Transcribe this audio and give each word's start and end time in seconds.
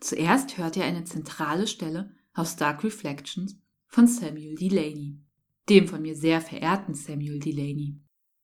Zuerst 0.00 0.56
hörte 0.56 0.80
er 0.80 0.86
eine 0.86 1.04
zentrale 1.04 1.66
Stelle 1.66 2.14
aus 2.32 2.56
Dark 2.56 2.84
Reflections 2.84 3.58
von 3.86 4.06
Samuel 4.06 4.54
Delaney, 4.54 5.20
dem 5.68 5.86
von 5.88 6.00
mir 6.00 6.16
sehr 6.16 6.40
verehrten 6.40 6.94
Samuel 6.94 7.38
Delaney. 7.38 8.00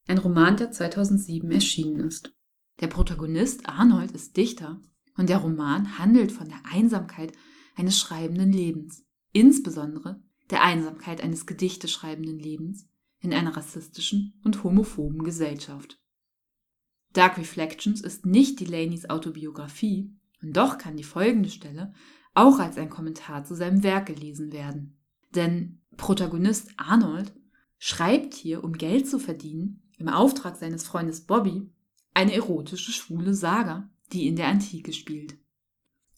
Ein 0.06 0.18
Roman, 0.18 0.56
der 0.56 0.70
2007 0.70 1.50
erschienen 1.50 2.00
ist. 2.00 2.32
Der 2.80 2.88
Protagonist 2.88 3.68
Arnold 3.68 4.12
ist 4.12 4.36
Dichter 4.36 4.82
und 5.16 5.30
der 5.30 5.38
Roman 5.38 5.98
handelt 5.98 6.30
von 6.30 6.48
der 6.48 6.60
Einsamkeit 6.70 7.32
eines 7.74 7.98
schreibenden 7.98 8.52
Lebens, 8.52 9.04
insbesondere 9.32 10.22
der 10.50 10.62
Einsamkeit 10.62 11.22
eines 11.22 11.46
gedichteschreibenden 11.46 12.38
Lebens 12.38 12.86
in 13.20 13.32
einer 13.32 13.56
rassistischen 13.56 14.38
und 14.44 14.62
homophoben 14.62 15.24
Gesellschaft. 15.24 15.98
Dark 17.14 17.38
Reflections 17.38 18.02
ist 18.02 18.26
nicht 18.26 18.60
Delaneys 18.60 19.08
Autobiografie, 19.08 20.14
und 20.46 20.56
doch 20.56 20.78
kann 20.78 20.96
die 20.96 21.04
folgende 21.04 21.50
Stelle 21.50 21.92
auch 22.34 22.58
als 22.58 22.76
ein 22.76 22.90
Kommentar 22.90 23.44
zu 23.44 23.54
seinem 23.54 23.82
Werk 23.82 24.06
gelesen 24.06 24.52
werden. 24.52 24.98
Denn 25.34 25.80
Protagonist 25.96 26.70
Arnold 26.76 27.32
schreibt 27.78 28.34
hier, 28.34 28.62
um 28.62 28.74
Geld 28.74 29.08
zu 29.08 29.18
verdienen, 29.18 29.82
im 29.98 30.08
Auftrag 30.08 30.56
seines 30.56 30.84
Freundes 30.86 31.22
Bobby, 31.22 31.70
eine 32.14 32.34
erotische 32.34 32.92
schwule 32.92 33.34
Saga, 33.34 33.90
die 34.12 34.26
in 34.26 34.36
der 34.36 34.48
Antike 34.48 34.92
spielt. 34.92 35.36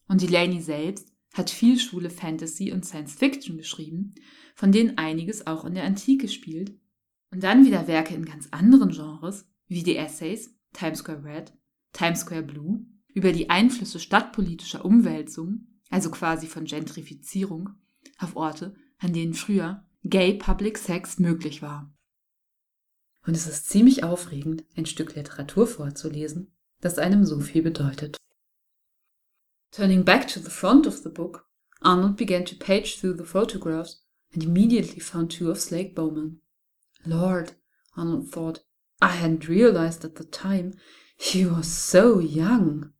Und 0.08 0.22
Delaney 0.22 0.60
selbst 0.60 1.12
hat 1.34 1.50
viel 1.50 1.78
schwule 1.78 2.10
Fantasy 2.10 2.72
und 2.72 2.84
Science 2.84 3.14
Fiction 3.14 3.56
geschrieben, 3.56 4.14
von 4.54 4.72
denen 4.72 4.98
einiges 4.98 5.46
auch 5.46 5.64
in 5.64 5.74
der 5.74 5.84
Antike 5.84 6.28
spielt, 6.28 6.76
und 7.30 7.42
dann 7.42 7.66
wieder 7.66 7.86
Werke 7.86 8.14
in 8.14 8.24
ganz 8.24 8.48
anderen 8.52 8.90
Genres, 8.90 9.46
wie 9.66 9.82
die 9.82 9.96
Essays 9.96 10.54
Times 10.72 11.00
Square 11.00 11.24
Red, 11.24 11.52
Times 11.92 12.20
Square 12.20 12.42
Blue, 12.42 12.86
über 13.18 13.32
die 13.32 13.50
Einflüsse 13.50 13.98
stadtpolitischer 13.98 14.84
Umwälzung, 14.84 15.66
also 15.90 16.08
quasi 16.08 16.46
von 16.46 16.64
Gentrifizierung, 16.64 17.70
auf 18.16 18.36
Orte, 18.36 18.76
an 18.98 19.12
denen 19.12 19.34
früher 19.34 19.84
Gay 20.04 20.34
Public 20.34 20.78
Sex 20.78 21.18
möglich 21.18 21.60
war. 21.60 21.92
Und 23.26 23.34
es 23.34 23.48
ist 23.48 23.68
ziemlich 23.68 24.04
aufregend, 24.04 24.64
ein 24.76 24.86
Stück 24.86 25.16
Literatur 25.16 25.66
vorzulesen, 25.66 26.56
das 26.80 27.00
einem 27.00 27.24
so 27.24 27.40
viel 27.40 27.62
bedeutet. 27.62 28.16
Turning 29.72 30.04
back 30.04 30.28
to 30.28 30.38
the 30.38 30.48
front 30.48 30.86
of 30.86 30.98
the 30.98 31.10
book, 31.10 31.44
Arnold 31.80 32.16
began 32.16 32.44
to 32.44 32.54
page 32.54 33.00
through 33.00 33.16
the 33.16 33.24
photographs 33.24 34.06
and 34.32 34.44
immediately 34.44 35.00
found 35.00 35.32
two 35.32 35.50
of 35.50 35.60
Slake 35.60 35.96
Bowman. 35.96 36.40
Lord, 37.04 37.56
Arnold 37.96 38.30
thought, 38.30 38.60
I 39.02 39.08
hadn't 39.08 39.48
realized 39.48 40.04
at 40.04 40.14
the 40.14 40.24
time 40.24 40.74
he 41.16 41.44
was 41.44 41.66
so 41.66 42.20
young. 42.20 42.92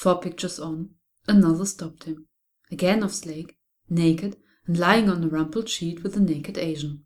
Four 0.00 0.18
pictures 0.18 0.58
on, 0.58 0.94
another 1.28 1.66
stopped 1.66 2.04
him. 2.04 2.24
Again 2.72 3.02
of 3.02 3.12
Slake, 3.12 3.58
naked 3.90 4.38
and 4.66 4.78
lying 4.78 5.10
on 5.10 5.22
a 5.22 5.28
rumpled 5.28 5.68
sheet 5.68 6.02
with 6.02 6.16
a 6.16 6.20
naked 6.20 6.56
Asian. 6.56 7.04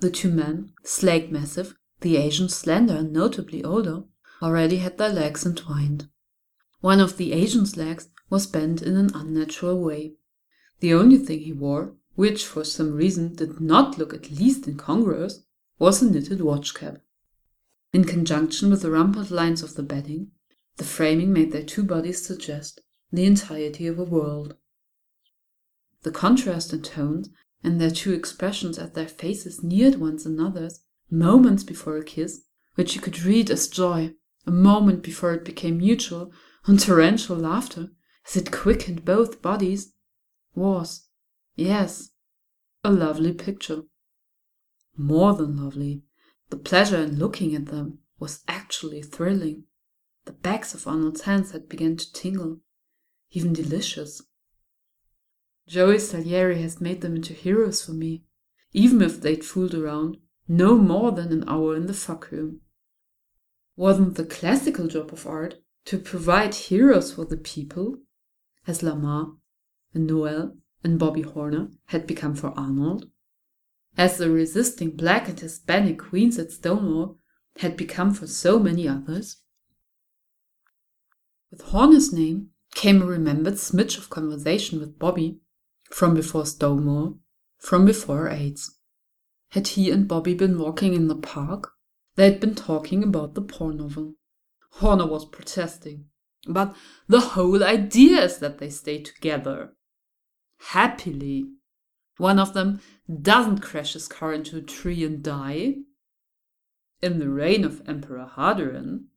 The 0.00 0.10
two 0.10 0.30
men, 0.30 0.74
Slake 0.84 1.32
massive, 1.32 1.78
the 2.02 2.18
Asian 2.18 2.50
slender 2.50 2.96
and 2.96 3.10
notably 3.10 3.64
older, 3.64 4.02
already 4.42 4.76
had 4.76 4.98
their 4.98 5.08
legs 5.08 5.46
entwined. 5.46 6.10
One 6.82 7.00
of 7.00 7.16
the 7.16 7.32
Asian's 7.32 7.78
legs 7.78 8.10
was 8.28 8.46
bent 8.46 8.82
in 8.82 8.98
an 8.98 9.14
unnatural 9.14 9.80
way. 9.80 10.16
The 10.80 10.92
only 10.92 11.16
thing 11.16 11.40
he 11.40 11.54
wore, 11.54 11.94
which 12.16 12.44
for 12.44 12.64
some 12.64 12.92
reason 12.92 13.34
did 13.34 13.62
not 13.62 13.96
look 13.96 14.12
at 14.12 14.30
least 14.30 14.68
incongruous, 14.68 15.42
was 15.78 16.02
a 16.02 16.10
knitted 16.10 16.42
watch 16.42 16.74
cap. 16.74 17.00
In 17.94 18.04
conjunction 18.04 18.68
with 18.68 18.82
the 18.82 18.90
rumpled 18.90 19.30
lines 19.30 19.62
of 19.62 19.74
the 19.74 19.82
bedding, 19.82 20.32
the 20.80 20.86
framing 20.86 21.30
made 21.30 21.52
their 21.52 21.62
two 21.62 21.82
bodies 21.82 22.24
suggest 22.24 22.80
the 23.12 23.26
entirety 23.26 23.86
of 23.86 23.98
a 23.98 24.02
world. 24.02 24.56
The 26.04 26.10
contrast 26.10 26.72
in 26.72 26.80
tones 26.80 27.28
and 27.62 27.78
their 27.78 27.90
two 27.90 28.14
expressions 28.14 28.78
as 28.78 28.92
their 28.92 29.06
faces 29.06 29.62
neared 29.62 29.96
one 29.96 30.18
another's 30.24 30.80
moments 31.10 31.64
before 31.64 31.98
a 31.98 32.02
kiss, 32.02 32.46
which 32.76 32.94
you 32.94 33.02
could 33.02 33.20
read 33.20 33.50
as 33.50 33.68
joy, 33.68 34.14
a 34.46 34.50
moment 34.50 35.02
before 35.02 35.34
it 35.34 35.44
became 35.44 35.76
mutual 35.76 36.32
and 36.64 36.80
torrential 36.80 37.36
laughter, 37.36 37.90
as 38.26 38.38
it 38.38 38.50
quickened 38.50 39.04
both 39.04 39.42
bodies, 39.42 39.92
was, 40.54 41.08
yes, 41.56 42.12
a 42.82 42.90
lovely 42.90 43.34
picture. 43.34 43.82
More 44.96 45.34
than 45.34 45.62
lovely, 45.62 46.04
the 46.48 46.56
pleasure 46.56 47.02
in 47.02 47.18
looking 47.18 47.54
at 47.54 47.66
them 47.66 47.98
was 48.18 48.42
actually 48.48 49.02
thrilling. 49.02 49.64
The 50.30 50.36
backs 50.36 50.74
of 50.74 50.86
Arnold's 50.86 51.22
hands 51.22 51.50
had 51.50 51.68
begun 51.68 51.96
to 51.96 52.12
tingle, 52.12 52.60
even 53.32 53.52
delicious. 53.52 54.22
Joey 55.66 55.98
Salieri 55.98 56.62
has 56.62 56.80
made 56.80 57.00
them 57.00 57.16
into 57.16 57.32
heroes 57.32 57.84
for 57.84 57.90
me, 57.90 58.22
even 58.72 59.02
if 59.02 59.20
they'd 59.20 59.44
fooled 59.44 59.74
around 59.74 60.18
no 60.46 60.78
more 60.78 61.10
than 61.10 61.32
an 61.32 61.48
hour 61.48 61.74
in 61.74 61.86
the 61.86 61.92
fuck 61.92 62.30
room. 62.30 62.60
Wasn't 63.74 64.14
the 64.14 64.24
classical 64.24 64.86
job 64.86 65.12
of 65.12 65.26
art 65.26 65.64
to 65.86 65.98
provide 65.98 66.54
heroes 66.54 67.12
for 67.14 67.24
the 67.24 67.36
people, 67.36 67.98
as 68.68 68.84
Lamar 68.84 69.32
and 69.92 70.06
Noel 70.06 70.56
and 70.84 70.96
Bobby 70.96 71.22
Horner 71.22 71.72
had 71.86 72.06
become 72.06 72.36
for 72.36 72.56
Arnold? 72.56 73.10
As 73.96 74.18
the 74.18 74.30
resisting 74.30 74.92
black 74.92 75.28
and 75.28 75.40
Hispanic 75.40 75.98
queens 75.98 76.38
at 76.38 76.52
Stonewall 76.52 77.18
had 77.56 77.76
become 77.76 78.14
for 78.14 78.28
so 78.28 78.60
many 78.60 78.86
others? 78.86 79.38
With 81.50 81.62
Horner's 81.62 82.12
name 82.12 82.50
came 82.74 83.02
a 83.02 83.06
remembered 83.06 83.54
smidge 83.54 83.98
of 83.98 84.08
conversation 84.08 84.78
with 84.78 85.00
Bobby 85.00 85.40
from 85.90 86.14
before 86.14 86.46
Stonewall, 86.46 87.18
from 87.58 87.84
before 87.84 88.28
AIDS. 88.28 88.78
Had 89.50 89.68
he 89.68 89.90
and 89.90 90.06
Bobby 90.06 90.34
been 90.34 90.58
walking 90.58 90.94
in 90.94 91.08
the 91.08 91.16
park? 91.16 91.72
They 92.14 92.30
had 92.30 92.38
been 92.40 92.54
talking 92.54 93.02
about 93.02 93.34
the 93.34 93.42
porn 93.42 93.78
novel. 93.78 94.14
Horner 94.74 95.06
was 95.06 95.24
protesting. 95.24 96.06
But 96.46 96.76
the 97.08 97.20
whole 97.20 97.64
idea 97.64 98.22
is 98.22 98.38
that 98.38 98.58
they 98.58 98.70
stay 98.70 99.02
together. 99.02 99.74
Happily. 100.58 101.50
One 102.16 102.38
of 102.38 102.54
them 102.54 102.80
doesn't 103.22 103.58
crash 103.58 103.94
his 103.94 104.06
car 104.06 104.32
into 104.32 104.56
a 104.56 104.62
tree 104.62 105.04
and 105.04 105.22
die. 105.22 105.78
In 107.02 107.18
the 107.18 107.28
reign 107.28 107.64
of 107.64 107.82
Emperor 107.88 108.30
Hadrian, 108.36 109.08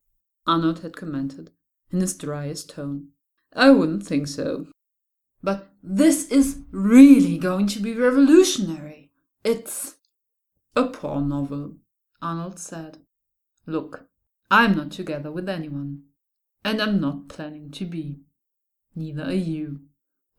Arnold 0.47 0.79
had 0.79 0.97
commented 0.97 1.51
in 1.93 2.01
his 2.01 2.17
driest 2.17 2.71
tone. 2.71 3.09
I 3.55 3.69
wouldn't 3.69 4.05
think 4.05 4.27
so. 4.27 4.67
But 5.43 5.69
this 5.83 6.29
is 6.29 6.59
really 6.71 7.37
going 7.37 7.67
to 7.67 7.79
be 7.79 7.93
revolutionary. 7.93 9.11
It's 9.43 9.95
a 10.75 10.85
poor 10.85 11.21
novel, 11.21 11.75
Arnold 12.21 12.57
said. 12.57 12.97
Look, 13.67 14.07
I'm 14.49 14.75
not 14.75 14.91
together 14.91 15.31
with 15.31 15.47
anyone. 15.47 16.03
And 16.65 16.81
I'm 16.81 16.99
not 16.99 17.27
planning 17.27 17.71
to 17.71 17.85
be. 17.85 18.21
Neither 18.95 19.23
are 19.23 19.33
you. 19.33 19.81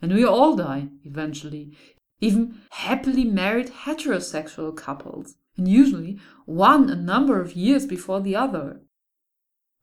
And 0.01 0.13
we 0.13 0.25
all 0.25 0.57
die, 0.57 0.89
eventually. 1.05 1.77
Even 2.21 2.63
happily 2.71 3.25
married 3.25 3.69
heterosexual 3.85 4.75
couples. 4.77 5.37
And 5.57 5.69
usually 5.69 6.19
one 6.47 6.89
a 6.89 6.97
number 6.97 7.41
of 7.41 7.53
years 7.53 7.87
before 7.87 8.21
the 8.21 8.35
other. 8.35 8.81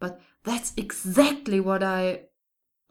But 0.02 0.20
that's 0.44 0.74
exactly 0.76 1.60
what 1.60 1.84
I. 1.84 2.24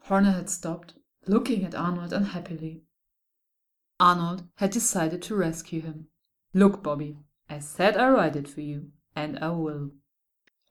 Horner 0.03 0.31
had 0.31 0.49
stopped, 0.49 0.93
looking 1.27 1.65
at 1.65 1.75
Arnold 1.75 2.13
unhappily. 2.13 2.83
Arnold 3.99 4.45
had 4.55 4.71
decided 4.71 5.21
to 5.23 5.35
rescue 5.35 5.81
him. 5.81 6.07
Look, 6.53 6.81
Bobby, 6.81 7.17
I 7.49 7.59
said 7.59 7.97
I'd 7.97 8.09
write 8.09 8.37
it 8.37 8.47
for 8.47 8.61
you, 8.61 8.91
and 9.13 9.37
I 9.39 9.49
will. 9.49 9.91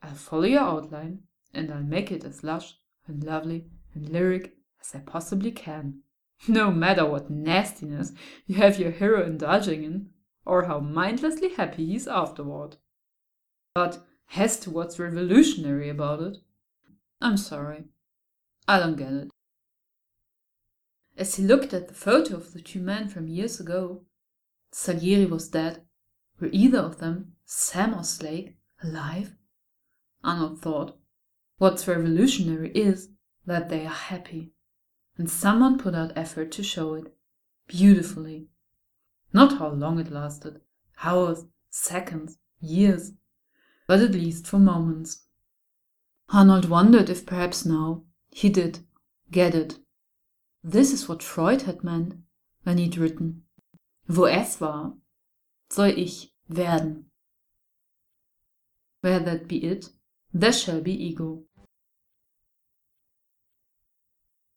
I'll 0.02 0.14
follow 0.14 0.44
your 0.44 0.60
outline, 0.60 1.24
and 1.52 1.70
I'll 1.70 1.82
make 1.82 2.10
it 2.10 2.24
as 2.24 2.42
lush 2.42 2.74
and 3.06 3.22
lovely 3.22 3.66
and 3.94 4.08
lyric 4.08 4.56
as 4.80 4.94
I 4.94 5.00
possibly 5.00 5.52
can. 5.52 6.00
No 6.48 6.70
matter 6.70 7.04
what 7.04 7.30
nastiness 7.30 8.12
you 8.46 8.54
have 8.54 8.78
your 8.78 8.92
hero 8.92 9.26
indulging 9.26 9.84
in, 9.84 10.08
or 10.46 10.64
how 10.64 10.80
mindlessly 10.80 11.50
happy 11.50 11.84
he 11.84 11.96
is 11.96 12.08
afterward. 12.08 12.78
But 13.74 14.02
as 14.36 14.58
to 14.60 14.70
what's 14.70 14.98
revolutionary 14.98 15.88
about 15.88 16.20
it, 16.20 16.36
I'm 17.20 17.36
sorry. 17.36 17.84
I 18.68 18.78
don't 18.78 18.96
get 18.96 19.12
it. 19.12 19.30
As 21.16 21.34
he 21.34 21.42
looked 21.42 21.74
at 21.74 21.88
the 21.88 21.94
photo 21.94 22.36
of 22.36 22.52
the 22.52 22.62
two 22.62 22.80
men 22.80 23.08
from 23.08 23.28
years 23.28 23.60
ago, 23.60 24.04
Salieri 24.72 25.26
was 25.26 25.48
dead. 25.48 25.82
Were 26.40 26.48
either 26.52 26.78
of 26.78 26.98
them, 26.98 27.32
Sam 27.44 27.94
or 27.94 28.04
Slake, 28.04 28.56
alive? 28.82 29.34
Arnold 30.22 30.62
thought. 30.62 30.96
What's 31.58 31.88
revolutionary 31.88 32.70
is 32.70 33.10
that 33.44 33.68
they 33.68 33.84
are 33.84 33.88
happy. 33.88 34.52
And 35.18 35.28
someone 35.28 35.78
put 35.78 35.94
out 35.94 36.12
effort 36.16 36.52
to 36.52 36.62
show 36.62 36.94
it. 36.94 37.14
Beautifully. 37.66 38.46
Not 39.32 39.58
how 39.58 39.68
long 39.68 39.98
it 39.98 40.10
lasted 40.10 40.60
hours, 41.02 41.44
seconds, 41.70 42.38
years, 42.60 43.12
but 43.90 43.98
at 43.98 44.12
least 44.12 44.46
for 44.46 44.60
moments. 44.60 45.26
Arnold 46.28 46.68
wondered 46.68 47.10
if 47.10 47.26
perhaps 47.26 47.66
now 47.66 48.04
he 48.30 48.48
did 48.48 48.78
get 49.32 49.52
it 49.52 49.80
This 50.62 50.92
is 50.92 51.08
what 51.08 51.24
Freud 51.24 51.62
had 51.62 51.82
meant 51.82 52.14
when 52.62 52.78
he'd 52.78 52.96
written, 52.96 53.42
wo 54.06 54.26
es 54.26 54.60
war, 54.60 54.94
soll 55.72 55.98
ich 55.98 56.32
werden. 56.48 57.06
Where 59.00 59.18
that 59.18 59.48
be 59.48 59.56
it, 59.56 59.90
there 60.32 60.52
shall 60.52 60.80
be 60.80 60.92
ego. 60.92 61.42